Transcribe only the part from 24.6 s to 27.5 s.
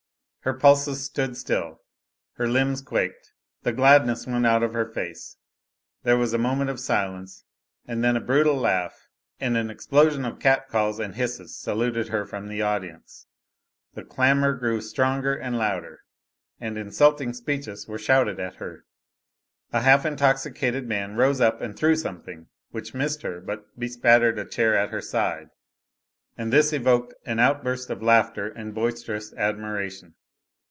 at her side, and this evoked an